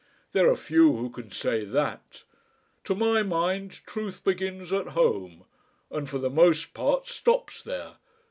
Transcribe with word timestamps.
There 0.31 0.49
are 0.49 0.55
few 0.57 0.95
who 0.95 1.11
can 1.11 1.29
say 1.29 1.63
that. 1.63 2.23
To 2.85 2.95
my 2.95 3.21
mind 3.21 3.81
truth 3.85 4.23
begins 4.23 4.73
at 4.73 4.87
home. 4.97 5.45
And 5.91 6.09
for 6.09 6.17
the 6.17 6.31
most 6.31 6.73
part 6.73 7.07
stops 7.07 7.61
there. 7.61 7.97